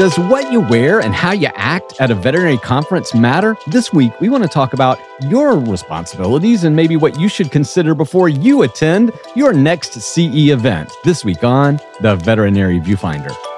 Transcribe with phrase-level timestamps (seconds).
[0.00, 3.54] Does what you wear and how you act at a veterinary conference matter?
[3.66, 7.94] This week, we want to talk about your responsibilities and maybe what you should consider
[7.94, 10.90] before you attend your next CE event.
[11.04, 13.49] This week on The Veterinary Viewfinder.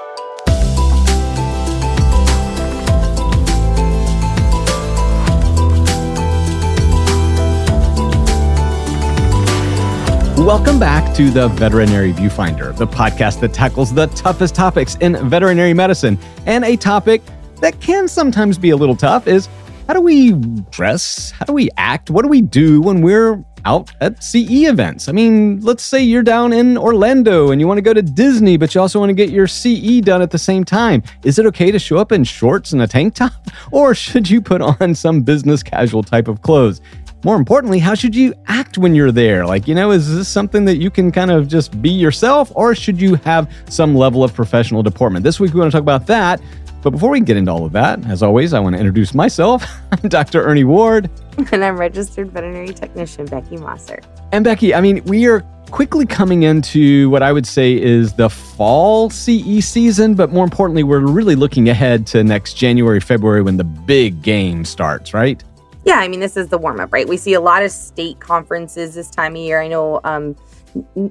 [10.43, 15.73] Welcome back to the Veterinary Viewfinder, the podcast that tackles the toughest topics in veterinary
[15.73, 16.19] medicine.
[16.45, 17.21] And a topic
[17.61, 19.47] that can sometimes be a little tough is
[19.87, 20.33] how do we
[20.69, 21.31] dress?
[21.31, 22.09] How do we act?
[22.09, 25.07] What do we do when we're out at CE events?
[25.07, 28.57] I mean, let's say you're down in Orlando and you want to go to Disney,
[28.57, 31.03] but you also want to get your CE done at the same time.
[31.23, 33.31] Is it okay to show up in shorts and a tank top?
[33.71, 36.81] Or should you put on some business casual type of clothes?
[37.23, 39.45] More importantly, how should you act when you're there?
[39.45, 42.75] Like, you know, is this something that you can kind of just be yourself, or
[42.75, 45.23] should you have some level of professional deportment?
[45.23, 46.41] This week, we want to talk about that.
[46.81, 49.63] But before we get into all of that, as always, I want to introduce myself.
[49.91, 50.43] I'm Dr.
[50.43, 51.09] Ernie Ward.
[51.51, 54.03] And I'm registered veterinary technician Becky Mosser.
[54.31, 58.29] And Becky, I mean, we are quickly coming into what I would say is the
[58.29, 63.57] fall CE season, but more importantly, we're really looking ahead to next January, February when
[63.57, 65.43] the big game starts, right?
[65.85, 67.07] Yeah, I mean, this is the warm up, right?
[67.07, 69.61] We see a lot of state conferences this time of year.
[69.61, 70.35] I know, um,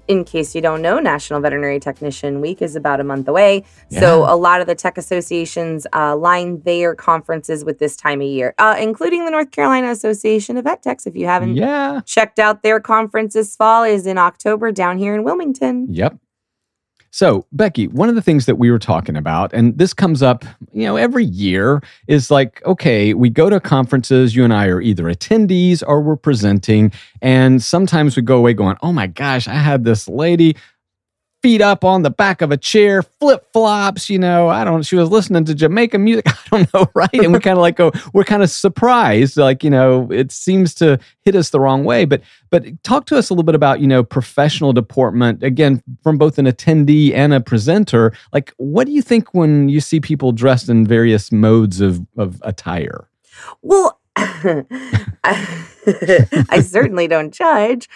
[0.08, 3.64] in case you don't know, National Veterinary Technician Week is about a month away.
[3.90, 4.00] Yeah.
[4.00, 8.26] So, a lot of the tech associations uh, line their conferences with this time of
[8.26, 11.06] year, uh, including the North Carolina Association of Vet Techs.
[11.06, 12.00] If you haven't yeah.
[12.06, 15.86] checked out their conference this fall, is in October down here in Wilmington.
[15.90, 16.16] Yep.
[17.14, 20.46] So, Becky, one of the things that we were talking about, and this comes up,
[20.72, 24.80] you know, every year, is like, okay, we go to conferences, you and I are
[24.80, 26.90] either attendees or we're presenting,
[27.20, 30.56] and sometimes we go away going, oh my gosh, I had this lady
[31.42, 34.96] feet up on the back of a chair, flip flops, you know, I don't, she
[34.96, 36.26] was listening to Jamaican music.
[36.28, 37.12] I don't know, right?
[37.12, 40.72] And we kind of like go, we're kind of surprised, like, you know, it seems
[40.76, 42.04] to hit us the wrong way.
[42.04, 46.16] But, but talk to us a little bit about, you know, professional deportment, again, from
[46.16, 48.12] both an attendee and a presenter.
[48.32, 52.40] Like, what do you think when you see people dressed in various modes of, of
[52.44, 53.08] attire?
[53.62, 54.64] Well, I,
[56.50, 57.88] I certainly don't judge.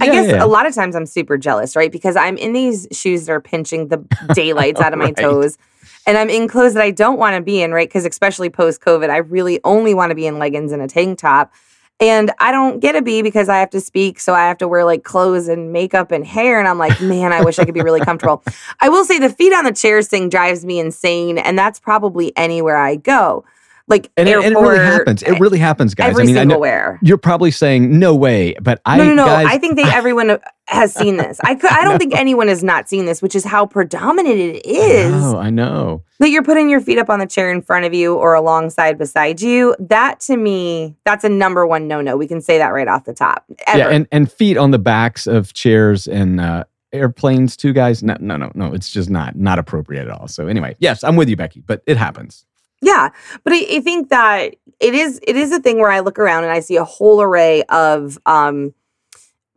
[0.00, 0.44] I guess yeah.
[0.44, 1.90] a lot of times I'm super jealous, right?
[1.90, 3.98] Because I'm in these shoes that are pinching the
[4.34, 5.16] daylights out of my right.
[5.16, 5.58] toes.
[6.06, 7.88] And I'm in clothes that I don't want to be in, right?
[7.88, 11.18] Because especially post COVID, I really only want to be in leggings and a tank
[11.18, 11.52] top.
[12.00, 14.18] And I don't get a B because I have to speak.
[14.18, 16.58] So I have to wear like clothes and makeup and hair.
[16.58, 18.42] And I'm like, man, I wish I could be really comfortable.
[18.80, 21.38] I will say the feet on the chairs thing drives me insane.
[21.38, 23.44] And that's probably anywhere I go
[23.86, 25.22] like and, airport, it, and it really happens.
[25.22, 26.10] It really happens, guys.
[26.10, 26.98] Every I mean, single I know, wear.
[27.02, 29.26] You're probably saying no way, but I no no no.
[29.26, 31.38] Guys, I think that everyone has seen this.
[31.44, 34.64] I could, I don't think anyone has not seen this, which is how predominant it
[34.64, 35.12] is.
[35.14, 37.92] Oh, I know that you're putting your feet up on the chair in front of
[37.92, 39.76] you or alongside beside you.
[39.78, 42.16] That to me, that's a number one no no.
[42.16, 43.44] We can say that right off the top.
[43.66, 43.78] Ever.
[43.78, 46.40] Yeah, and and feet on the backs of chairs and.
[46.40, 50.28] Uh, airplanes too guys no no no no it's just not not appropriate at all
[50.28, 52.46] so anyway yes i'm with you becky but it happens
[52.84, 53.08] yeah,
[53.42, 56.44] but I, I, think that it is it is a thing where I look around
[56.44, 58.74] and I see a whole array of um,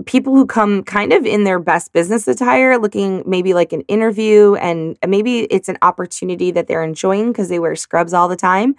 [0.06, 4.56] people who come kind of in their best business attire, looking maybe like an interview,
[4.56, 8.76] and maybe it's an opportunity that they're enjoying because they wear scrubs all the time,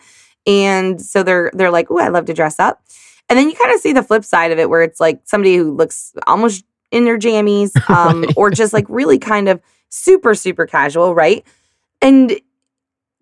[0.46, 2.80] and so they're they're like, "Oh, I love to dress up,"
[3.28, 5.56] and then you kind of see the flip side of it where it's like somebody
[5.56, 8.34] who looks almost in their jammies, um, right.
[8.34, 9.60] or just like really kind of
[9.90, 11.44] super super casual, right?
[12.00, 12.40] And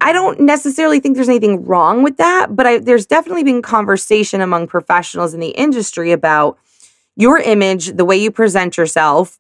[0.00, 4.40] I don't necessarily think there's anything wrong with that, but I, there's definitely been conversation
[4.40, 6.58] among professionals in the industry about
[7.16, 9.38] your image, the way you present yourself,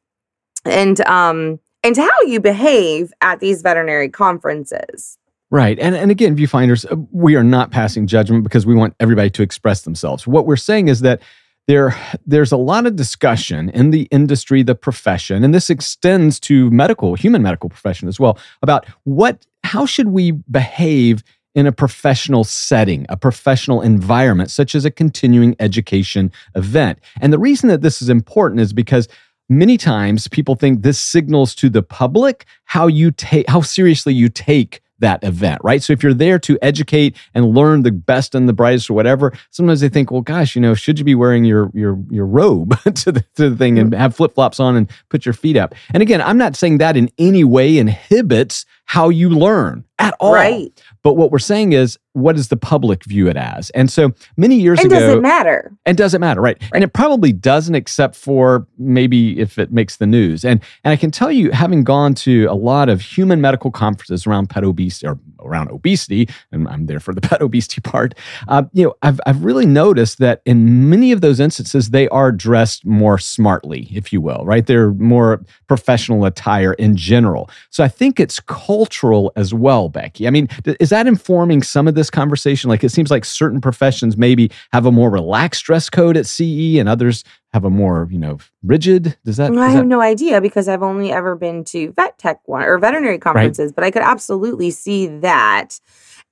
[0.64, 5.18] and um, and how you behave at these veterinary conferences.
[5.50, 5.78] Right.
[5.78, 9.42] And, and again, viewfinders, uh, we are not passing judgment because we want everybody to
[9.42, 10.26] express themselves.
[10.26, 11.22] What we're saying is that
[11.68, 11.96] there
[12.26, 17.14] there's a lot of discussion in the industry the profession and this extends to medical
[17.14, 21.22] human medical profession as well about what how should we behave
[21.56, 26.98] in a professional setting, a professional environment, such as a continuing education event.
[27.18, 29.08] And the reason that this is important is because
[29.48, 34.28] many times people think this signals to the public how you take how seriously you
[34.28, 35.82] take that event, right?
[35.82, 39.32] So if you're there to educate and learn the best and the brightest or whatever,
[39.50, 42.78] sometimes they think, well, gosh, you know, should you be wearing your your your robe
[42.84, 45.74] to, the, to the thing and have flip flops on and put your feet up?
[45.92, 50.32] And again, I'm not saying that in any way inhibits how you learn at all.
[50.32, 50.82] Right.
[51.02, 53.68] But what we're saying is, what does the public view it as?
[53.70, 55.72] And so many years ago and ago, does it matter?
[55.84, 56.40] And does it matter?
[56.40, 56.56] Right.
[56.62, 56.70] right.
[56.74, 60.44] And it probably doesn't, except for maybe if it makes the news.
[60.44, 64.26] And and I can tell you, having gone to a lot of human medical conferences
[64.26, 68.14] around pet obesity or around obesity, and I'm there for the pet obesity part.
[68.48, 72.32] Uh, you know, I've I've really noticed that in many of those instances, they are
[72.32, 74.66] dressed more smartly, if you will, right?
[74.66, 77.50] They're more professional attire in general.
[77.70, 78.40] So I think it's
[78.76, 80.26] cultural as well, Becky.
[80.26, 80.48] I mean,
[80.80, 82.68] is that informing some of this conversation?
[82.68, 86.76] Like, it seems like certain professions maybe have a more relaxed dress code at CE,
[86.78, 87.24] and others
[87.54, 89.16] have a more, you know, rigid?
[89.24, 89.52] Does that?
[89.52, 89.86] I have that...
[89.86, 93.74] no idea because I've only ever been to vet tech one or veterinary conferences, right.
[93.76, 95.80] but I could absolutely see that.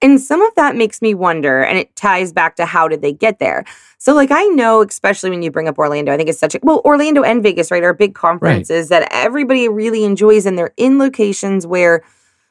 [0.03, 3.13] And some of that makes me wonder, and it ties back to how did they
[3.13, 3.65] get there?
[3.97, 6.61] So, like, I know, especially when you bring up Orlando, I think it's such a
[6.63, 9.01] well, Orlando and Vegas, right, are big conferences right.
[9.01, 12.03] that everybody really enjoys, and they're in locations where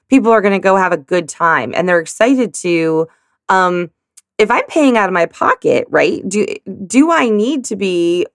[0.10, 3.08] people are going to go have a good time and they're excited to.
[3.50, 3.92] Um,
[4.40, 6.28] if I'm paying out of my pocket, right?
[6.28, 6.46] Do
[6.88, 8.26] do I need to be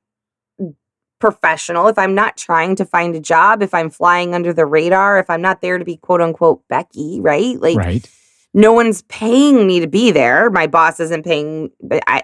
[1.18, 5.18] professional, if I'm not trying to find a job, if I'm flying under the radar,
[5.18, 7.60] if I'm not there to be quote unquote Becky, right?
[7.60, 8.10] Like, right.
[8.54, 10.50] no one's paying me to be there.
[10.50, 11.70] My boss isn't paying,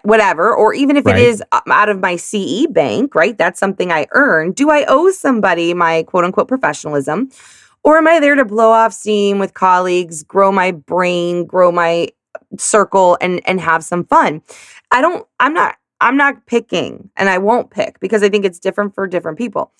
[0.02, 0.55] whatever.
[0.55, 1.17] Or even if right.
[1.17, 3.37] it is um, out of my CE bank, right?
[3.37, 4.52] That's something I earn.
[4.52, 7.31] Do I owe somebody my quote unquote professionalism?
[7.85, 12.09] Or am I there to blow off steam with colleagues, grow my brain, grow my
[12.59, 14.43] circle and and have some fun?
[14.91, 18.59] I don't I'm not I'm not picking and I won't pick because I think it's
[18.59, 19.73] different for different people.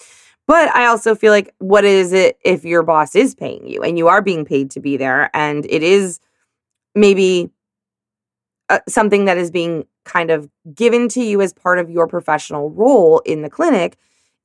[0.47, 3.97] But I also feel like, what is it if your boss is paying you and
[3.97, 6.21] you are being paid to be there and it is
[6.95, 7.51] maybe
[8.69, 12.71] uh, something that is being kind of given to you as part of your professional
[12.71, 13.97] role in the clinic?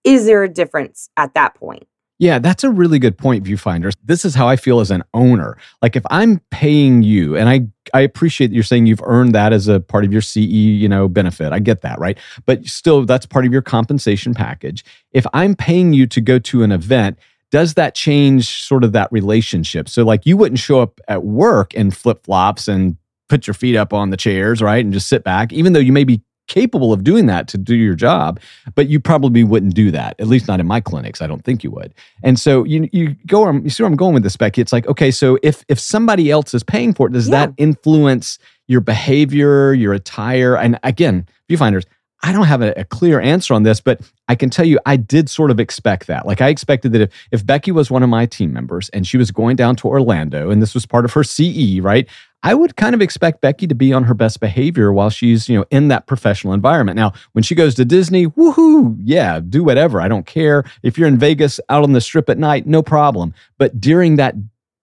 [0.06, 1.89] Is there a difference at that point?
[2.20, 3.94] Yeah, that's a really good point, viewfinders.
[4.04, 5.58] This is how I feel as an owner.
[5.82, 7.62] Like if I'm paying you, and I
[7.94, 10.90] I appreciate that you're saying you've earned that as a part of your CE, you
[10.90, 11.54] know, benefit.
[11.54, 12.18] I get that, right?
[12.46, 14.84] But still, that's part of your compensation package.
[15.12, 17.18] If I'm paying you to go to an event,
[17.52, 19.90] does that change sort of that relationship?
[19.90, 23.76] So, like, you wouldn't show up at work in flip flops and put your feet
[23.76, 26.92] up on the chairs, right, and just sit back, even though you may be capable
[26.92, 28.40] of doing that to do your job,
[28.76, 30.16] but you probably wouldn't do that.
[30.20, 31.22] At least not in my clinics.
[31.22, 31.94] I don't think you would.
[32.22, 34.60] And so you you go um, you see where I'm going with this, Becky.
[34.60, 37.46] It's like okay, so if if somebody else is paying for it, does yeah.
[37.46, 38.38] that influence
[38.68, 40.58] your behavior, your attire?
[40.58, 41.86] And again, viewfinders.
[42.22, 44.98] I don't have a, a, clear answer on this, but I can tell you I
[44.98, 46.26] did sort of expect that.
[46.26, 49.18] Like I expected that if, if Becky was one of my team members and she
[49.18, 52.08] was going down to Orlando and this was part of her CE, right?
[52.44, 55.58] I would kind of expect Becky to be on her best behavior while she's, you
[55.58, 56.96] know, in that professional environment.
[56.96, 60.02] Now, when she goes to Disney, woohoo, yeah, do whatever.
[60.02, 60.64] I don't care.
[60.84, 63.34] If you're in Vegas out on the strip at night, no problem.
[63.58, 64.36] But during that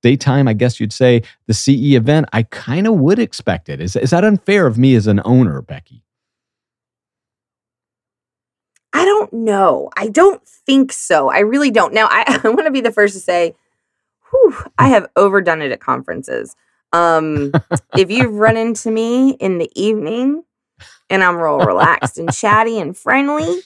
[0.03, 3.81] daytime, I guess you'd say the CE event, I kind of would expect it.
[3.81, 6.06] Is, is that unfair of me as an owner, Becky?
[8.93, 9.91] I don't know.
[9.97, 11.29] I don't think so.
[11.31, 11.93] I really don't.
[11.93, 13.55] Now, I, I want to be the first to say,
[14.31, 16.57] whew, I have overdone it at conferences.
[16.93, 17.53] Um,
[17.97, 20.45] if you've run into me in the evening
[21.09, 23.61] and I'm real relaxed and chatty and friendly,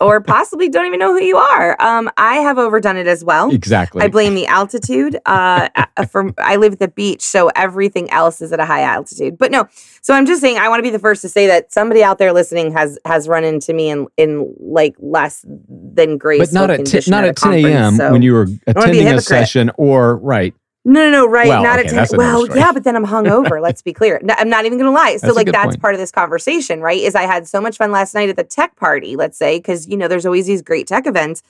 [0.00, 1.80] or possibly don't even know who you are.
[1.80, 3.52] Um, I have overdone it as well.
[3.52, 4.02] Exactly.
[4.02, 5.18] I blame the altitude.
[5.26, 5.68] Uh,
[6.10, 9.38] for I live at the beach, so everything else is at a high altitude.
[9.38, 9.68] But no,
[10.00, 12.18] so I'm just saying I want to be the first to say that somebody out
[12.18, 16.40] there listening has has run into me in in like less than grace.
[16.40, 17.96] But not at t- not at 10 a.m.
[17.96, 20.54] So when you were attending a, a session, or right
[20.86, 21.48] no, no, no, right.
[21.48, 22.16] Well, not okay, a ten.
[22.16, 23.60] Well, yeah, but then I'm hungover.
[23.60, 24.20] let's be clear.
[24.22, 25.16] No, I'm not even going to lie.
[25.16, 25.80] So, that's like, that's point.
[25.80, 27.00] part of this conversation, right?
[27.00, 29.88] Is I had so much fun last night at the tech party, let's say, because,
[29.88, 31.42] you know, there's always these great tech events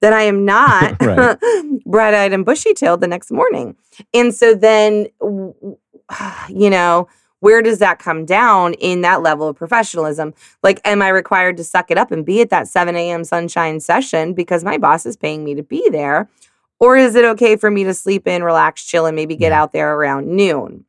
[0.00, 0.98] that I am not
[1.86, 3.76] bright eyed and bushy tailed the next morning.
[4.12, 5.06] And so then,
[6.48, 7.08] you know,
[7.40, 10.34] where does that come down in that level of professionalism?
[10.62, 13.24] Like, am I required to suck it up and be at that 7 a.m.
[13.24, 16.28] sunshine session because my boss is paying me to be there?
[16.80, 19.72] Or is it okay for me to sleep in, relax, chill, and maybe get out
[19.72, 20.86] there around noon?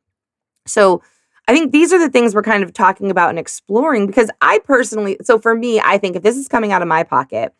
[0.66, 1.02] So
[1.48, 4.60] I think these are the things we're kind of talking about and exploring because I
[4.60, 7.52] personally, so for me, I think if this is coming out of my pocket,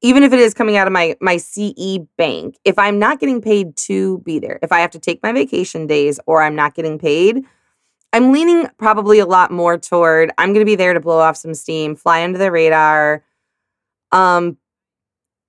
[0.00, 3.40] even if it is coming out of my my CE bank, if I'm not getting
[3.40, 6.74] paid to be there, if I have to take my vacation days or I'm not
[6.74, 7.44] getting paid,
[8.12, 11.36] I'm leaning probably a lot more toward I'm going to be there to blow off
[11.36, 13.24] some steam, fly under the radar.
[14.12, 14.56] Um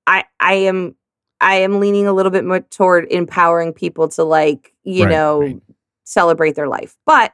[0.05, 0.95] I I am
[1.41, 5.39] I am leaning a little bit more toward empowering people to like, you right, know,
[5.41, 5.61] right.
[6.03, 6.97] celebrate their life.
[7.05, 7.33] But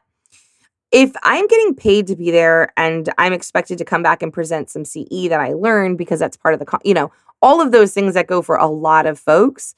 [0.91, 4.69] if I'm getting paid to be there and I'm expected to come back and present
[4.69, 7.93] some CE that I learned because that's part of the, you know, all of those
[7.93, 9.75] things that go for a lot of folks,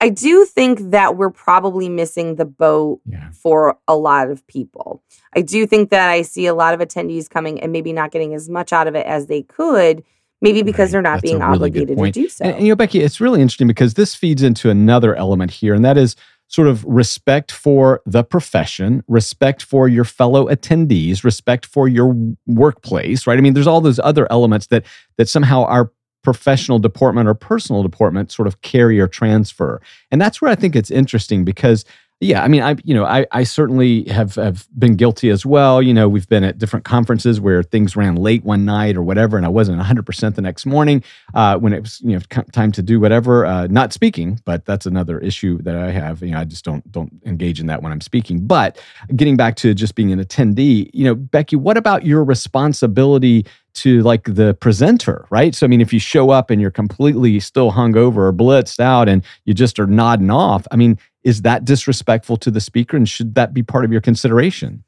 [0.00, 3.30] I do think that we're probably missing the boat yeah.
[3.32, 5.02] for a lot of people.
[5.34, 8.34] I do think that I see a lot of attendees coming and maybe not getting
[8.34, 10.04] as much out of it as they could
[10.44, 10.92] maybe because right.
[10.92, 12.44] they're not That's being really obligated to do so.
[12.44, 15.74] And, and, you know, Becky, it's really interesting because this feeds into another element here,
[15.74, 16.14] and that is
[16.46, 22.14] sort of respect for the profession, respect for your fellow attendees, respect for your
[22.46, 23.38] workplace, right?
[23.38, 24.84] I mean, there's all those other elements that
[25.16, 25.90] that somehow our
[26.22, 29.80] professional deportment or personal deportment sort of carry or transfer.
[30.10, 31.84] And that's where I think it's interesting because
[32.24, 35.82] yeah, I mean, I you know, I I certainly have have been guilty as well.
[35.82, 39.36] You know, we've been at different conferences where things ran late one night or whatever,
[39.36, 41.04] and I wasn't 100 percent the next morning
[41.34, 43.44] uh, when it was you know time to do whatever.
[43.44, 46.22] Uh, not speaking, but that's another issue that I have.
[46.22, 48.46] You know, I just don't don't engage in that when I'm speaking.
[48.46, 48.80] But
[49.14, 53.44] getting back to just being an attendee, you know, Becky, what about your responsibility?
[53.74, 55.54] To like the presenter, right?
[55.54, 59.08] So, I mean, if you show up and you're completely still hungover or blitzed out
[59.08, 63.08] and you just are nodding off, I mean, is that disrespectful to the speaker and
[63.08, 64.84] should that be part of your consideration?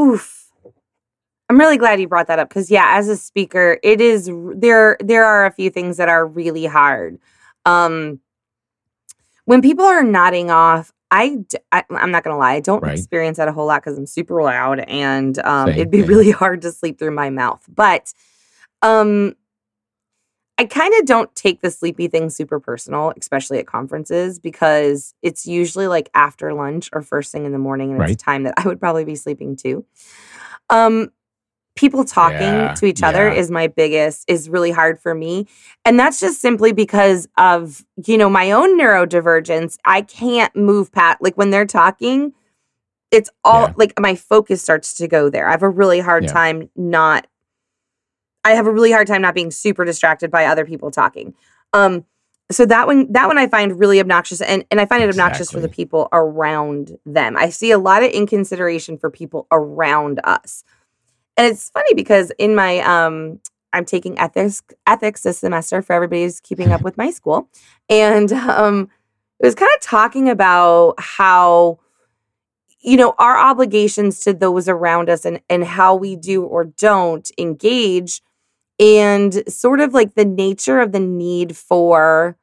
[0.00, 0.38] Oof.
[1.48, 4.96] I'm really glad you brought that up because yeah as a speaker it is there
[5.00, 7.18] there are a few things that are really hard.
[7.66, 8.20] Um
[9.44, 12.98] when people are nodding off I, I am not gonna lie, I don't right.
[12.98, 16.62] experience that a whole lot because I'm super loud and um, it'd be really hard
[16.62, 17.62] to sleep through my mouth.
[17.68, 18.14] But
[18.80, 19.36] um,
[20.56, 25.46] I kind of don't take the sleepy thing super personal, especially at conferences, because it's
[25.46, 28.10] usually like after lunch or first thing in the morning, and right.
[28.10, 29.84] it's a time that I would probably be sleeping too.
[30.70, 31.10] Um,
[31.74, 33.08] people talking yeah, to each yeah.
[33.08, 35.46] other is my biggest is really hard for me
[35.84, 41.18] and that's just simply because of you know my own neurodivergence i can't move past
[41.22, 42.32] like when they're talking
[43.10, 43.74] it's all yeah.
[43.76, 47.26] like my focus starts to go there i have a really hard time not
[48.44, 51.34] I have a really hard time not being super distracted by other people talking.
[51.72, 52.04] Um,
[52.50, 55.22] so that one that one I find really obnoxious and, and I find it exactly.
[55.22, 57.36] obnoxious for the people around them.
[57.36, 60.64] I see a lot of inconsideration for people around us.
[61.36, 63.40] And it's funny because in my um
[63.72, 67.48] I'm taking ethics ethics this semester for everybody who's keeping up with my school.
[67.88, 68.90] And um
[69.40, 71.78] it was kind of talking about how
[72.80, 77.30] you know our obligations to those around us and and how we do or don't
[77.38, 78.22] engage
[78.78, 82.36] and sort of like the nature of the need for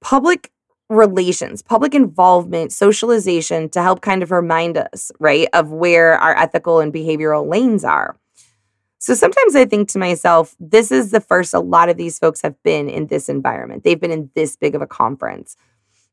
[0.00, 0.50] public
[0.88, 6.80] relations, public involvement, socialization to help kind of remind us, right, of where our ethical
[6.80, 8.16] and behavioral lanes are.
[8.98, 12.42] So sometimes I think to myself, this is the first a lot of these folks
[12.42, 13.84] have been in this environment.
[13.84, 15.56] They've been in this big of a conference.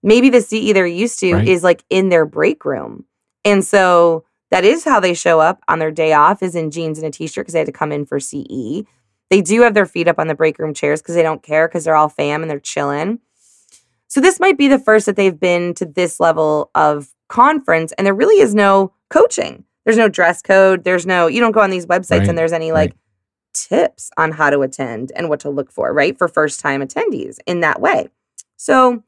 [0.04, 1.48] Maybe the CE they're used to right.
[1.48, 3.06] is like in their break room.
[3.44, 7.00] And so that is how they show up on their day off is in jeans
[7.00, 8.84] and a t-shirt because they had to come in for CE.
[9.32, 11.68] They do have their feet up on the break room chairs because they don't care
[11.68, 13.20] because they're all fam and they're chilling.
[14.16, 18.08] So this might be the first that they've been to this level of conference, and
[18.08, 19.66] there really is no coaching.
[19.84, 20.86] There's no dress code.
[20.86, 22.30] There's no, you don't go on these websites right.
[22.30, 23.00] and there's any like right.
[23.54, 26.18] tips on how to attend and what to look for, right?
[26.18, 28.08] For first time attendees in that way.
[28.56, 29.04] So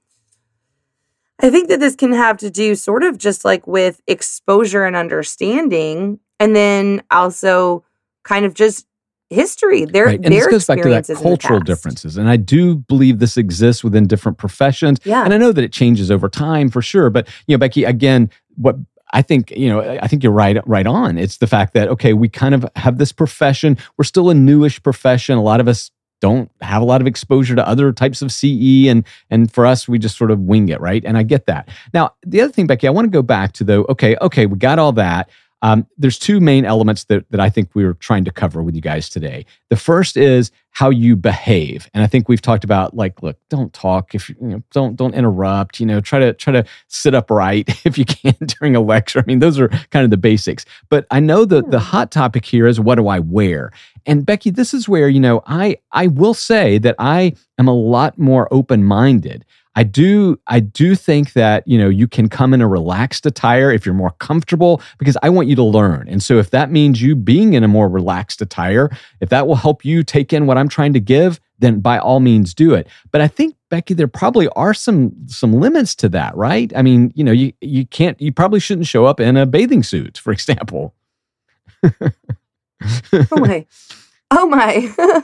[1.40, 4.98] I think that this can have to do sort of just like with exposure and
[4.98, 7.86] understanding, and then also
[8.26, 8.86] kind of just
[9.30, 9.86] history.
[9.86, 10.16] Their right.
[10.24, 13.84] and their this goes back to that cultural differences, and I do believe this exists
[13.84, 15.00] within different professions.
[15.04, 15.24] Yeah.
[15.24, 17.10] and I know that it changes over time for sure.
[17.10, 18.78] But you know, Becky, again, what
[19.14, 21.18] I think you know, I think you're right, right on.
[21.18, 23.78] It's the fact that okay, we kind of have this profession.
[23.98, 25.38] We're still a newish profession.
[25.38, 28.88] A lot of us don't have a lot of exposure to other types of CE
[28.88, 31.04] and and for us we just sort of wing it, right?
[31.06, 31.70] And I get that.
[31.94, 34.58] Now, the other thing Becky, I want to go back to though, okay, okay, we
[34.58, 35.30] got all that.
[35.62, 38.76] Um, there's two main elements that, that I think we are trying to cover with
[38.76, 39.46] you guys today.
[39.70, 43.74] The first is how you behave, and I think we've talked about like, look, don't
[43.74, 45.80] talk if you, you know, don't don't interrupt.
[45.80, 49.20] You know, try to try to sit upright if you can during a lecture.
[49.20, 50.66] I mean, those are kind of the basics.
[50.90, 51.86] But I know that the hmm.
[51.86, 53.72] hot topic here is what do I wear?
[54.06, 57.74] And Becky, this is where you know I I will say that I am a
[57.74, 59.44] lot more open minded.
[59.78, 63.72] I do I do think that you know you can come in a relaxed attire
[63.72, 66.08] if you're more comfortable because I want you to learn.
[66.10, 68.90] And so if that means you being in a more relaxed attire,
[69.22, 72.20] if that will help you take in what I'm trying to give, then by all
[72.20, 72.88] means do it.
[73.12, 76.74] But I think Becky there probably are some some limits to that, right?
[76.76, 79.84] I mean, you know, you you can't you probably shouldn't show up in a bathing
[79.84, 80.96] suit, for example.
[81.84, 83.64] oh my.
[84.32, 85.22] Oh my.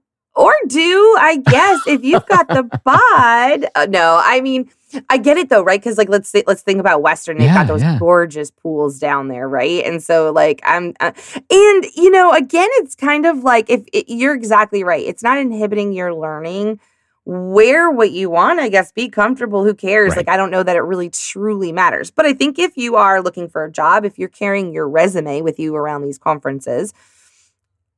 [0.34, 3.70] or do I guess if you've got the bod.
[3.74, 4.70] Uh, no, I mean
[5.08, 5.80] I get it though, right?
[5.80, 7.38] Because like let's let's think about Westin.
[7.38, 7.98] They've yeah, got those yeah.
[7.98, 9.84] gorgeous pools down there, right?
[9.84, 11.12] And so like I'm, uh,
[11.50, 15.04] and you know, again, it's kind of like if it, you're exactly right.
[15.04, 16.80] It's not inhibiting your learning.
[17.26, 18.90] Wear what you want, I guess.
[18.90, 19.62] Be comfortable.
[19.64, 20.10] Who cares?
[20.10, 20.18] Right.
[20.18, 22.10] Like I don't know that it really truly matters.
[22.10, 25.42] But I think if you are looking for a job, if you're carrying your resume
[25.42, 26.92] with you around these conferences,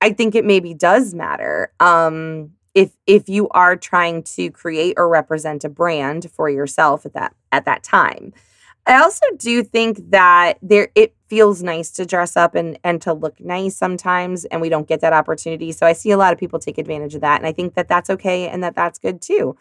[0.02, 1.72] I think it maybe does matter.
[1.80, 7.14] Um, if if you are trying to create or represent a brand for yourself at
[7.14, 8.32] that at that time.
[8.84, 13.12] I also do think that there it feels nice to dress up and and to
[13.12, 15.70] look nice sometimes and we don't get that opportunity.
[15.70, 17.88] So I see a lot of people take advantage of that and I think that
[17.88, 19.56] that's okay and that that's good too.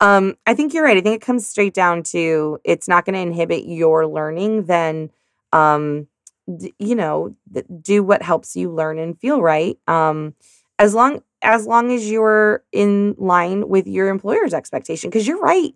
[0.00, 0.96] Um, I think you're right.
[0.96, 4.64] I think it comes straight down to it's not going to inhibit your learning.
[4.64, 5.10] Then,
[5.52, 6.08] um,
[6.56, 9.78] d- you know, th- do what helps you learn and feel right.
[9.88, 10.34] Um,
[10.78, 15.72] as long as long as you're in line with your employer's expectation, because you're right.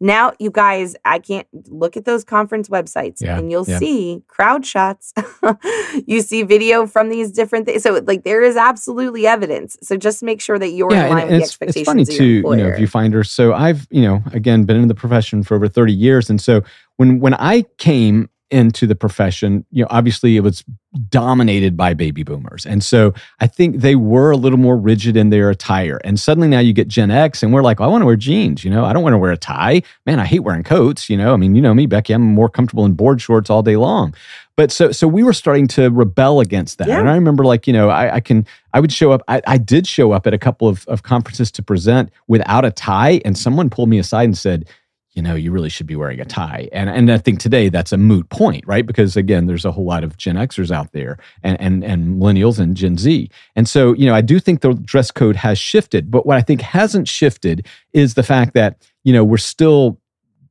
[0.00, 3.78] Now, you guys, I can't look at those conference websites Yeah, and you'll yeah.
[3.78, 5.14] see crowd shots.
[6.06, 7.84] you see video from these different things.
[7.84, 9.78] So, like, there is absolutely evidence.
[9.82, 11.88] So, just make sure that you're yeah, in line and, with and the expectations it's
[11.88, 12.86] funny of your too, you know, employer.
[12.86, 13.28] viewfinders.
[13.28, 16.28] So I've, you know, again, been in the profession for over 30 years.
[16.28, 16.62] And so
[16.96, 20.64] when when I came into the profession, you know, obviously it was
[21.08, 22.66] dominated by baby boomers.
[22.66, 26.00] And so I think they were a little more rigid in their attire.
[26.04, 28.64] And suddenly now you get Gen X and we're like, I want to wear jeans,
[28.64, 29.82] you know, I don't want to wear a tie.
[30.06, 31.32] Man, I hate wearing coats, you know.
[31.32, 34.14] I mean, you know me, Becky, I'm more comfortable in board shorts all day long.
[34.56, 36.86] But so so we were starting to rebel against that.
[36.86, 37.00] Yeah.
[37.00, 39.58] And I remember like, you know, I, I can I would show up, I, I
[39.58, 43.36] did show up at a couple of, of conferences to present without a tie, and
[43.36, 44.68] someone pulled me aside and said,
[45.14, 46.68] you know, you really should be wearing a tie.
[46.72, 48.84] And and I think today that's a moot point, right?
[48.84, 52.58] Because again, there's a whole lot of Gen Xers out there and and and millennials
[52.58, 53.30] and Gen Z.
[53.54, 56.10] And so, you know, I do think the dress code has shifted.
[56.10, 60.00] But what I think hasn't shifted is the fact that, you know, we're still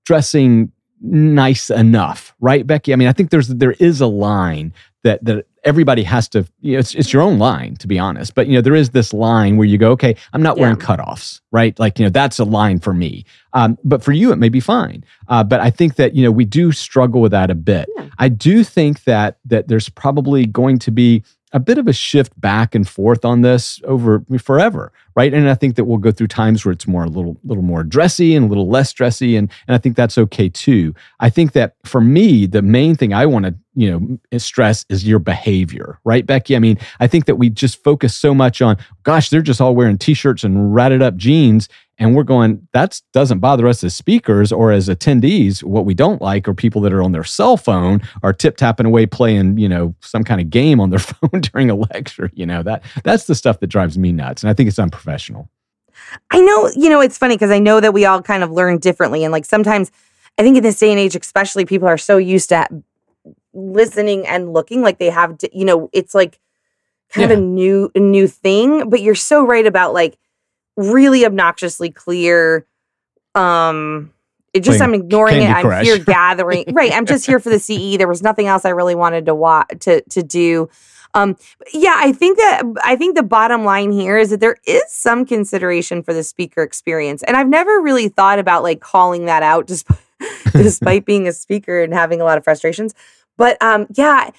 [0.05, 2.93] dressing nice enough, right, Becky?
[2.93, 6.45] I mean, I think there's there is a line that that everybody has to.
[6.61, 8.35] You know, it's it's your own line, to be honest.
[8.35, 10.85] But you know, there is this line where you go, okay, I'm not wearing Yeah.
[10.85, 11.77] cutoffs, right?
[11.79, 13.25] Like you know, that's a line for me.
[13.53, 15.03] Um, but for you, it may be fine.
[15.27, 17.87] Uh, but I think that you know we do struggle with that a bit.
[17.97, 18.07] Yeah.
[18.17, 21.23] I do think that that there's probably going to be
[21.55, 25.33] a bit of a shift back and forth on this over forever, right?
[25.33, 27.83] And I think that we'll go through times where it's more a little little more
[27.83, 30.93] dressy and a little less dressy, and and I think that's okay too.
[31.19, 35.07] I think that for me, the main thing I want to you know stress is
[35.07, 36.55] your behavior, right, Becky?
[36.55, 39.75] I mean, I think that we just focus so much on, gosh, they're just all
[39.75, 44.51] wearing t-shirts and ratted up jeans, and we're going that doesn't bother us as speakers
[44.51, 48.01] or as attendees what we don't like are people that are on their cell phone
[48.21, 51.69] or tip tapping away playing you know some kind of game on their phone during
[51.69, 54.67] a lecture you know that that's the stuff that drives me nuts and i think
[54.67, 55.02] it's unprofessional
[56.31, 58.79] I know, you know, it's funny because I know that we all kind of learn
[58.79, 59.23] differently.
[59.23, 59.91] And like sometimes
[60.37, 62.67] I think in this day and age, especially people are so used to
[63.53, 66.39] listening and looking like they have, to, you know, it's like
[67.11, 68.89] kind of a new, a new thing.
[68.89, 70.17] But you're so right about like
[70.75, 72.65] really obnoxiously clear.
[73.35, 74.11] Um,
[74.53, 75.49] it just Playing I'm ignoring it.
[75.49, 76.65] I'm here gathering.
[76.73, 76.91] right.
[76.91, 77.97] I'm just here for the CE.
[77.97, 80.69] There was nothing else I really wanted to wa- to to do.
[81.13, 81.37] Um,
[81.71, 85.25] yeah, I think that I think the bottom line here is that there is some
[85.25, 89.67] consideration for the speaker experience, and I've never really thought about like calling that out,
[89.67, 89.99] despite
[90.53, 92.93] despite being a speaker and having a lot of frustrations.
[93.37, 94.31] But um, yeah,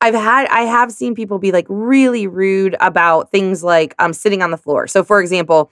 [0.00, 4.42] I've had I have seen people be like really rude about things like um sitting
[4.42, 4.86] on the floor.
[4.86, 5.70] So, for example,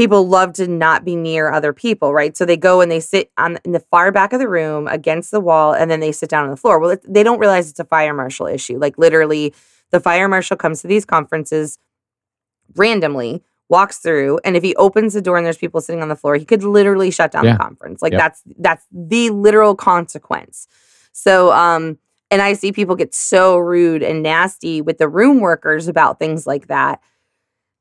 [0.00, 2.34] people love to not be near other people, right?
[2.34, 5.30] So they go and they sit on in the far back of the room against
[5.30, 6.78] the wall, and then they sit down on the floor.
[6.78, 8.78] Well, it, they don't realize it's a fire marshal issue.
[8.78, 9.52] Like literally,
[9.90, 11.76] the fire marshal comes to these conferences
[12.76, 16.16] randomly, walks through, and if he opens the door and there's people sitting on the
[16.16, 17.52] floor, he could literally shut down Yeah.
[17.52, 18.00] the conference.
[18.00, 18.20] Like Yep.
[18.20, 20.66] that's that's the literal consequence.
[21.12, 21.98] So, um,
[22.30, 26.46] and I see people get so rude and nasty with the room workers about things
[26.46, 27.02] like that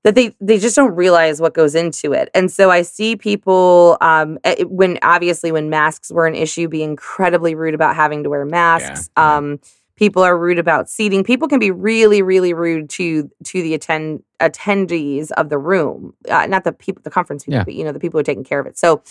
[0.03, 2.29] that they they just don't realize what goes into it.
[2.33, 6.83] And so I see people um eh, when obviously when masks were an issue be
[6.83, 9.09] incredibly rude about having to wear masks.
[9.17, 9.37] yeah.
[9.37, 9.59] Um
[9.97, 11.25] people are rude about seating.
[11.25, 16.13] People can be really really rude to to the attend attendees of the room.
[16.29, 17.63] Uh, not the people the conference people, Yeah.
[17.65, 18.77] but you know the people who are taking care of it.
[18.77, 19.03] So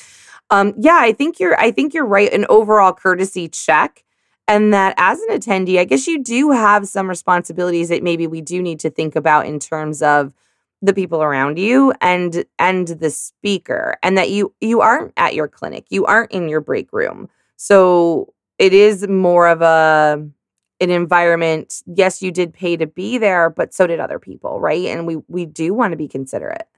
[0.51, 4.05] um yeah, I think you're I think you're right an overall courtesy check
[4.47, 8.41] and that as an attendee, I guess you do have some responsibilities that maybe we
[8.41, 10.33] do need to think about in terms of
[10.83, 15.49] the people around you and and the speaker and that you you aren't at your
[15.49, 17.29] clinic you aren't in your break room.
[17.57, 20.25] So it is more of a
[20.81, 21.83] an environment.
[21.87, 24.87] Yes you did pay to be there but so did other people right?
[24.87, 26.69] And we we do want to be considerate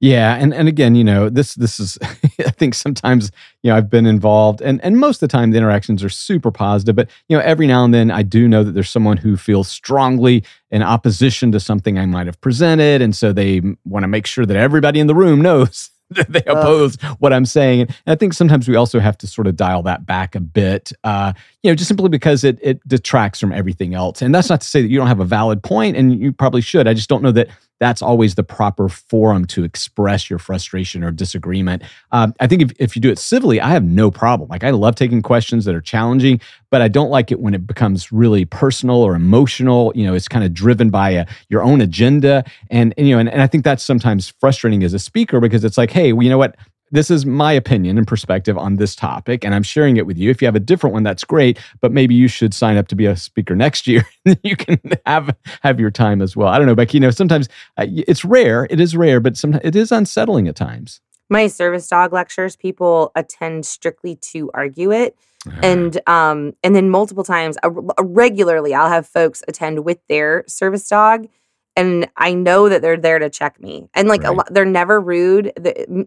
[0.00, 1.98] Yeah, and and again, you know, this this is
[2.38, 3.32] I think sometimes,
[3.62, 6.52] you know, I've been involved and and most of the time the interactions are super
[6.52, 9.36] positive, but you know, every now and then I do know that there's someone who
[9.36, 14.08] feels strongly in opposition to something I might have presented and so they want to
[14.08, 17.82] make sure that everybody in the room knows that they oppose what I'm saying.
[17.82, 20.92] And I think sometimes we also have to sort of dial that back a bit,
[21.04, 21.32] uh,
[21.62, 24.22] you know, just simply because it it detracts from everything else.
[24.22, 26.60] And that's not to say that you don't have a valid point, and you probably
[26.60, 26.88] should.
[26.88, 27.48] I just don't know that
[27.80, 31.82] that's always the proper forum to express your frustration or disagreement.
[32.12, 34.48] Um, I think if, if you do it civilly, I have no problem.
[34.48, 37.66] Like I love taking questions that are challenging, but I don't like it when it
[37.66, 39.92] becomes really personal or emotional.
[39.94, 43.20] You know, it's kind of driven by a, your own agenda, and, and you know,
[43.20, 46.22] and, and I think that's sometimes frustrating as a speaker because it's like, hey, well,
[46.22, 46.56] you know what?
[46.90, 50.30] This is my opinion and perspective on this topic and i'm sharing it with you.
[50.30, 52.94] If you have a different one that's great but maybe you should sign up to
[52.94, 56.48] be a speaker next year and you can have have your time as well.
[56.48, 59.64] I don't know becky you know sometimes uh, it's rare it is rare but sometimes
[59.64, 61.00] it is unsettling at times.
[61.30, 65.60] My service dog lectures people attend strictly to argue it uh-huh.
[65.62, 67.70] and um and then multiple times uh,
[68.02, 71.28] regularly i'll have folks attend with their service dog
[71.78, 73.88] and I know that they're there to check me.
[73.94, 74.36] And like right.
[74.50, 75.52] they're never rude.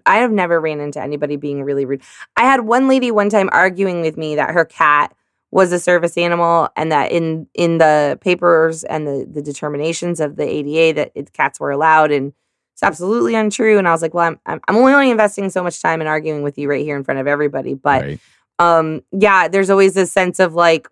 [0.06, 2.02] I have never ran into anybody being really rude.
[2.36, 5.16] I had one lady one time arguing with me that her cat
[5.50, 10.36] was a service animal and that in in the papers and the the determinations of
[10.36, 12.34] the ADA that it, cats were allowed and
[12.74, 13.78] it's absolutely untrue.
[13.78, 16.44] And I was like, well, I'm I'm only, only investing so much time in arguing
[16.44, 18.02] with you right here in front of everybody, but.
[18.04, 18.20] Right.
[18.60, 20.88] Um, yeah, there's always this sense of like,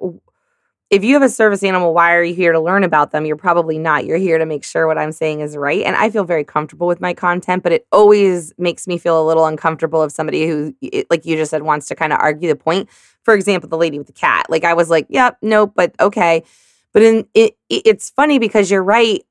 [0.89, 3.25] if you have a service animal, why are you here to learn about them?
[3.25, 4.05] You're probably not.
[4.05, 5.83] You're here to make sure what I'm saying is right.
[5.83, 9.25] And I feel very comfortable with my content, but it always makes me feel a
[9.25, 10.75] little uncomfortable if somebody who,
[11.11, 12.89] like you just said, wants to kind of argue the point.
[13.23, 14.47] For example, the lady with the cat.
[14.49, 16.43] Like I was like, yep, nope, but okay.
[16.91, 19.23] But in it, it's funny because you're right.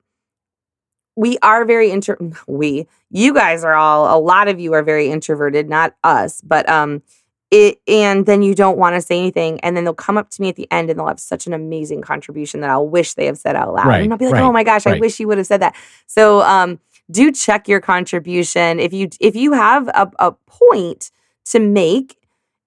[1.17, 2.15] We are very intro.
[2.47, 4.17] We, you guys are all.
[4.17, 7.01] A lot of you are very introverted, not us, but um
[7.51, 10.41] it and then you don't want to say anything and then they'll come up to
[10.41, 13.25] me at the end and they'll have such an amazing contribution that I'll wish they
[13.25, 13.87] have said out loud.
[13.87, 14.97] Right, and I'll be like right, oh my gosh right.
[14.97, 15.75] I wish you would have said that.
[16.05, 16.79] So um
[17.11, 18.79] do check your contribution.
[18.79, 21.11] If you if you have a, a point
[21.45, 22.17] to make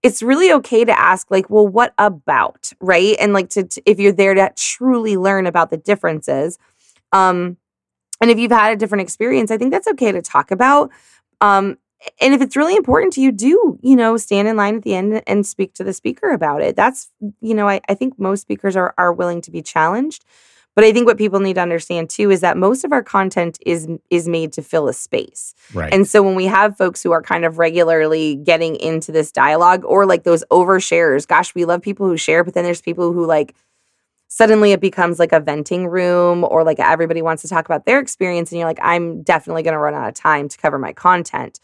[0.03, 2.73] it's really okay to ask like well what about?
[2.81, 3.17] Right?
[3.21, 6.59] And like to, to if you're there to truly learn about the differences
[7.13, 7.57] um
[8.21, 10.91] and if you've had a different experience I think that's okay to talk about
[11.41, 11.79] um
[12.21, 14.95] and if it's really important to you, do, you know, stand in line at the
[14.95, 16.77] end and speak to the speaker about it.
[16.77, 17.11] That's,
[17.41, 20.25] you know, I, I think most speakers are, are willing to be challenged.
[20.75, 23.59] But I think what people need to understand too is that most of our content
[23.67, 25.55] is is made to fill a space.
[25.75, 25.93] Right.
[25.93, 29.85] And so when we have folks who are kind of regularly getting into this dialogue
[29.85, 33.27] or like those overshares, gosh, we love people who share, but then there's people who
[33.27, 33.55] like
[34.29, 37.99] suddenly it becomes like a venting room or like everybody wants to talk about their
[37.99, 40.95] experience and you're like, I'm definitely going to run out of time to cover my
[40.95, 41.61] content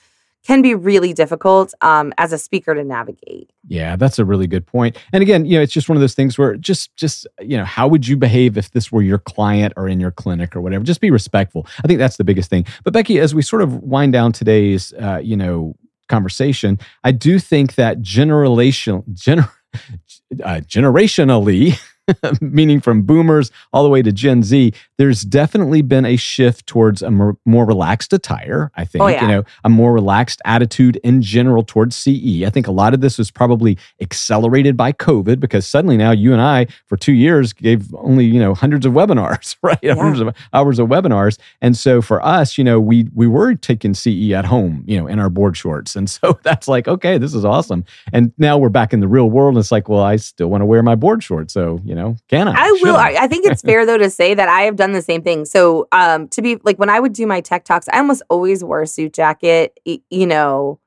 [0.47, 3.51] can be really difficult um, as a speaker to navigate.
[3.67, 4.97] Yeah, that's a really good point.
[5.13, 7.65] And again, you know, it's just one of those things where just, just you know,
[7.65, 10.85] how would you behave if this were your client or in your clinic or whatever?
[10.85, 11.67] Just be respectful.
[11.85, 12.65] I think that's the biggest thing.
[12.85, 15.75] But Becky, as we sort of wind down today's, uh, you know,
[16.09, 19.51] conversation, I do think that generation, gener-
[20.43, 21.79] uh, generationally.
[22.41, 27.03] meaning from boomers all the way to Gen Z, there's definitely been a shift towards
[27.03, 28.71] a more, more relaxed attire.
[28.77, 29.23] I think, oh, yeah.
[29.23, 32.43] you know, a more relaxed attitude in general towards CE.
[32.45, 36.33] I think a lot of this was probably accelerated by COVID because suddenly now you
[36.33, 39.79] and I, for two years, gave only, you know, hundreds of webinars, right?
[39.83, 39.95] Yeah.
[39.95, 41.39] Hundreds of hours of webinars.
[41.61, 45.07] And so for us, you know, we we were taking CE at home, you know,
[45.07, 45.97] in our board shorts.
[45.97, 47.85] And so that's like, okay, this is awesome.
[48.13, 49.55] And now we're back in the real world.
[49.55, 51.53] And it's like, well, I still want to wear my board shorts.
[51.53, 52.55] So, you know, know, can I?
[52.57, 52.97] I will.
[52.97, 53.17] I?
[53.21, 55.45] I think it's fair though to say that I have done the same thing.
[55.45, 58.65] So, um, to be like when I would do my tech talks, I almost always
[58.65, 59.79] wore a suit jacket.
[59.85, 60.81] You know,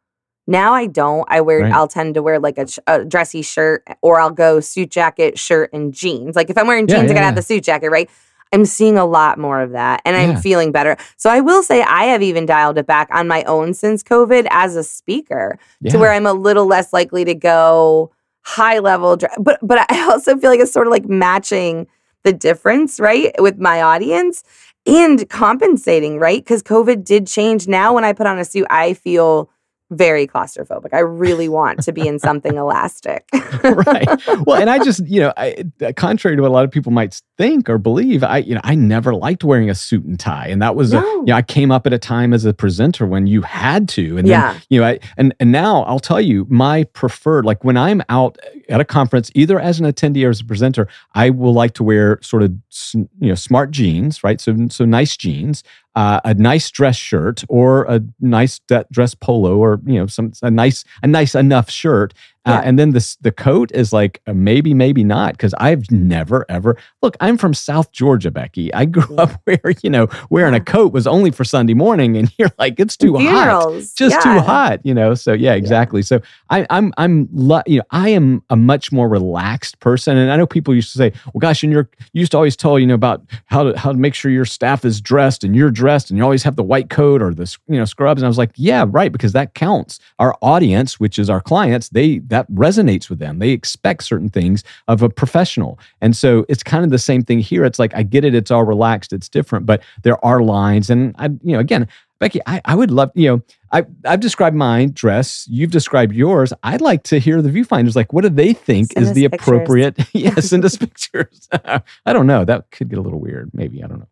[0.48, 1.26] now I don't.
[1.30, 1.62] I wear.
[1.62, 1.72] Right.
[1.72, 5.72] I'll tend to wear like a, a, dressy shirt, or I'll go suit jacket, shirt,
[5.74, 6.36] and jeans.
[6.36, 7.26] Like if I'm wearing jeans, yeah, yeah, I gotta yeah.
[7.26, 8.10] have the suit jacket, right?
[8.54, 10.98] I'm seeing a lot more of that and I'm feeling better.
[11.16, 14.46] So I will say I have even dialed it back on my own since COVID
[14.50, 15.58] as a speaker
[15.90, 18.12] to where I'm a little less likely to go
[18.44, 21.88] high level but but I also feel like it's sort of like matching
[22.24, 24.44] the difference, right, with my audience
[24.86, 26.46] and compensating, right?
[26.46, 27.68] Cuz COVID did change.
[27.68, 29.50] Now when I put on a suit, I feel
[29.92, 30.94] very claustrophobic.
[30.94, 33.26] I really want to be in something elastic.
[33.64, 34.08] right.
[34.46, 36.92] Well, and I just, you know, I, uh, contrary to what a lot of people
[36.92, 40.48] might think or believe, I, you know, I never liked wearing a suit and tie,
[40.48, 41.00] and that was, no.
[41.00, 43.88] a, you know, I came up at a time as a presenter when you had
[43.90, 44.54] to, and yeah.
[44.54, 48.02] then, you know, I, and and now I'll tell you, my preferred, like when I'm
[48.10, 48.38] out
[48.70, 51.84] at a conference, either as an attendee or as a presenter, I will like to
[51.84, 52.54] wear sort of,
[52.94, 54.40] you know, smart jeans, right?
[54.40, 55.64] So so nice jeans
[55.96, 58.60] uh, a nice dress shirt or a nice
[58.92, 62.14] dress polo or you know some a nice a nice enough shirt
[62.46, 62.62] Uh, Yeah.
[62.66, 67.16] and then this the coat is like maybe, maybe not, because I've never ever look.
[67.20, 68.74] I'm from South Georgia, Becky.
[68.74, 72.32] I grew up where you know wearing a coat was only for Sunday morning, and
[72.38, 74.34] you're like, it's too hot just yeah.
[74.34, 75.14] too hot, you know.
[75.14, 76.02] So yeah, exactly.
[76.02, 77.30] So I, I'm I'm
[77.68, 80.98] you know I am a much more relaxed person, and I know people used to
[80.98, 83.78] say, well, gosh, and you're you used to always tell you know about how to
[83.78, 86.56] how to make sure your staff is dressed and you're dressed, and you always have
[86.56, 89.34] the white coat or the you know scrubs, and I was like, yeah, right, because
[89.34, 90.00] that counts.
[90.20, 93.38] Our audience, which is our clients, they that resonates with them.
[93.40, 97.40] They expect certain things of a professional, and so it's kind of the same thing
[97.40, 97.64] here.
[97.64, 101.16] It's like I get it, it's all relaxed, it's different, but there are lines, and
[101.20, 101.88] I you know again.
[102.20, 103.42] Becky, I, I would love, you know,
[103.72, 105.48] I, I've described mine dress.
[105.50, 106.54] You've described yours.
[106.62, 107.96] I'd like to hear the viewfinders.
[107.96, 109.48] Like, what do they think Send is the pictures.
[109.48, 109.98] appropriate?
[110.14, 111.50] yes, send us pictures.
[111.52, 112.46] I don't know.
[112.46, 113.50] That could get a little weird.
[113.56, 113.84] Maybe.
[113.84, 114.08] I don't know.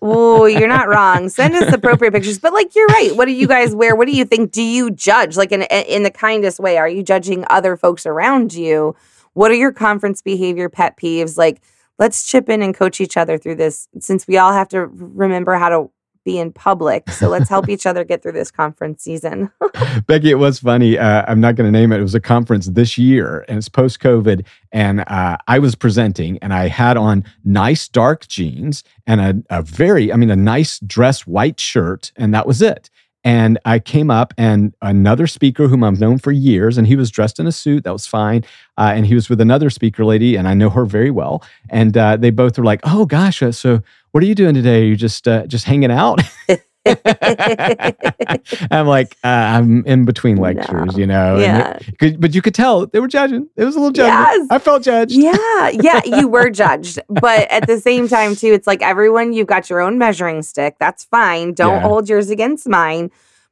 [0.00, 1.28] Oh, you're not wrong.
[1.28, 2.38] Send us appropriate pictures.
[2.38, 3.14] But like you're right.
[3.16, 3.96] What do you guys wear?
[3.96, 4.52] What do you think?
[4.52, 6.78] Do you judge like in in the kindest way?
[6.78, 8.94] Are you judging other folks around you?
[9.34, 11.36] What are your conference behavior pet peeves?
[11.36, 11.62] Like
[11.98, 15.54] let's chip in and coach each other through this since we all have to remember
[15.54, 15.90] how to
[16.24, 17.10] be in public.
[17.10, 19.50] So let's help each other get through this conference season.
[20.06, 20.98] Becky, it was funny.
[20.98, 21.98] Uh, I'm not going to name it.
[21.98, 24.46] It was a conference this year, and it's post COVID.
[24.72, 29.62] And uh, I was presenting, and I had on nice dark jeans and a, a
[29.62, 32.90] very, I mean, a nice dress white shirt, and that was it.
[33.24, 37.10] And I came up, and another speaker whom I've known for years, and he was
[37.10, 37.84] dressed in a suit.
[37.84, 38.44] That was fine.
[38.76, 41.44] Uh, and he was with another speaker lady, and I know her very well.
[41.70, 44.82] And uh, they both were like, "Oh gosh, uh, so what are you doing today?
[44.82, 46.20] Are you just uh, just hanging out?"
[48.70, 50.98] I'm like, uh, I'm in between lectures, No.
[50.98, 51.38] you know.
[51.38, 51.78] Yeah.
[52.00, 53.48] it- but you could tell they were judging.
[53.56, 54.28] It was a little judgment.
[54.40, 54.46] Yes.
[54.50, 55.12] I felt judged.
[55.12, 56.98] yeah, yeah, you were judged.
[57.08, 60.76] But at the same time, too, it's like everyone, you've got your own measuring stick.
[60.80, 61.54] That's fine.
[61.54, 61.80] Don't Yeah.
[61.82, 63.10] hold yours against mine.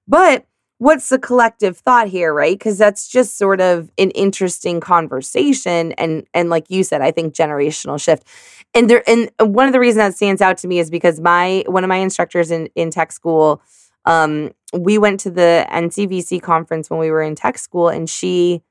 [0.08, 0.44] But
[0.80, 2.58] what's the collective thought here, right?
[2.58, 5.92] Because that's just sort of an interesting conversation.
[5.92, 8.26] And and like you said, I think generational shift.
[8.72, 11.64] And there and one of the reasons that stands out to me is because my
[11.66, 13.60] one of my instructors in, in tech school,
[14.06, 18.62] um, we went to the NCVC conference when we were in tech school, and she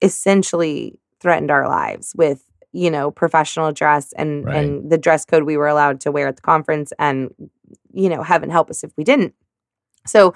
[0.00, 4.56] essentially threatened our lives with you know professional dress and Right.
[4.58, 7.34] and the dress code we were allowed to wear at the conference and
[7.92, 9.34] you know heaven help us if we didn't
[10.06, 10.34] so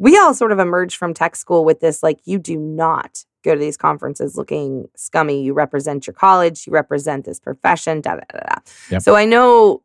[0.00, 3.54] we all sort of emerged from tech school with this like you do not go
[3.54, 5.42] to these conferences looking scummy.
[5.42, 6.66] You represent your college.
[6.66, 8.54] You represent this profession da da da da
[8.90, 9.02] Yep.
[9.02, 9.82] so i know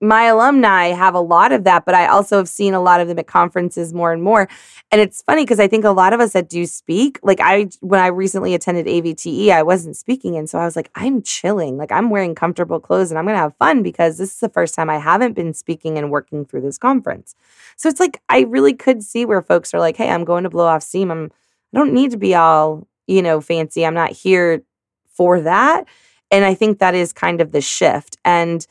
[0.00, 3.08] my alumni have a lot of that but i also have seen a lot of
[3.08, 4.48] them at conferences more and more
[4.94, 7.68] and it's funny because I think a lot of us that do speak, like I,
[7.80, 10.36] when I recently attended AVTE, I wasn't speaking.
[10.36, 11.76] And so I was like, I'm chilling.
[11.76, 14.48] Like I'm wearing comfortable clothes and I'm going to have fun because this is the
[14.48, 17.34] first time I haven't been speaking and working through this conference.
[17.76, 20.50] So it's like, I really could see where folks are like, hey, I'm going to
[20.50, 21.10] blow off steam.
[21.10, 21.32] I'm,
[21.74, 23.84] I don't need to be all, you know, fancy.
[23.84, 24.62] I'm not here
[25.08, 25.86] for that.
[26.30, 28.16] And I think that is kind of the shift.
[28.24, 28.64] And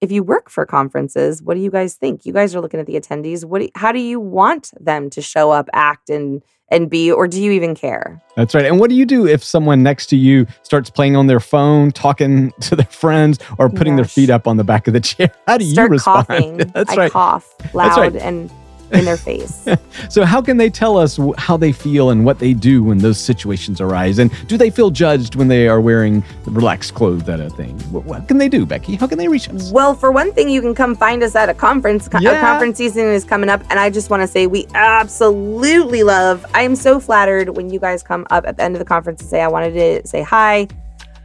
[0.00, 2.24] if you work for conferences, what do you guys think?
[2.24, 3.44] You guys are looking at the attendees.
[3.44, 3.62] What?
[3.62, 7.42] Do, how do you want them to show up, act, and and be, or do
[7.42, 8.20] you even care?
[8.36, 8.66] That's right.
[8.66, 11.92] And what do you do if someone next to you starts playing on their phone,
[11.92, 15.32] talking to their friends, or putting their feet up on the back of the chair?
[15.46, 16.26] How do Start you respond?
[16.28, 16.56] coughing.
[16.58, 17.12] That's I right.
[17.12, 18.16] cough loud right.
[18.16, 18.50] and
[18.92, 19.66] in their face.
[20.10, 23.18] So, how can they tell us how they feel and what they do when those
[23.18, 24.18] situations arise?
[24.18, 27.24] And do they feel judged when they are wearing relaxed clothes?
[27.24, 27.78] That a thing.
[27.90, 28.94] What, what can they do, Becky?
[28.96, 29.70] How can they reach us?
[29.72, 32.08] Well, for one thing, you can come find us at a conference.
[32.08, 32.40] Co- Yeah.
[32.40, 36.46] Conference season is coming up, and I just want to say we absolutely love.
[36.54, 39.20] I am so flattered when you guys come up at the end of the conference
[39.20, 40.68] and say, "I wanted to say hi."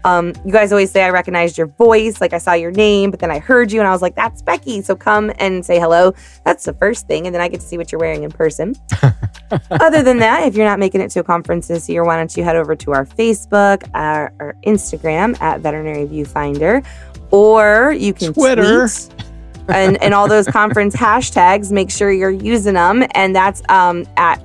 [0.04, 3.20] Um, you guys always say I recognized your voice, like I saw your name, but
[3.20, 6.14] then I heard you and I was like, "That's Becky." So come and say hello.
[6.46, 8.76] That's the first thing, and then I get to see what you're wearing in person.
[9.72, 12.36] Other than that, if you're not making it to a conference this year, why don't
[12.36, 16.86] you head over to our Facebook, our, our Instagram at Veterinary Viewfinder,
[17.32, 18.88] or you can Twitter.
[18.88, 19.24] tweet
[19.70, 21.72] and, and all those conference hashtags.
[21.72, 24.44] Make sure you're using them, and that's um, at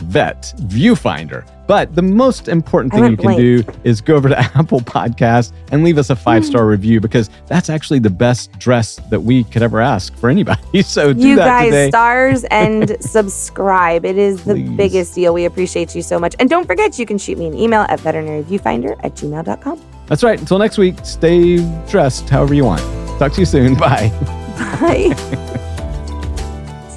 [0.00, 1.46] Vet Viewfinder.
[1.66, 5.82] But the most important thing you can do is go over to Apple Podcast and
[5.82, 6.68] leave us a five star Hmm.
[6.70, 10.62] review because that's actually the best dress that we could ever ask for anybody.
[10.84, 11.88] So do you that guys today.
[11.88, 14.04] stars and subscribe.
[14.04, 14.70] It is the Please.
[14.76, 15.34] biggest deal.
[15.34, 16.36] We appreciate you so much.
[16.38, 19.80] And don't forget, you can shoot me an email at veterinaryviewfinder at gmail.com.
[20.06, 20.38] That's right.
[20.38, 21.56] Until next week, stay
[21.88, 22.80] dressed however you want.
[23.18, 23.74] Talk to you soon.
[23.74, 24.10] Bye.
[24.56, 25.14] Bye.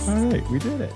[0.07, 0.93] All right, we did it.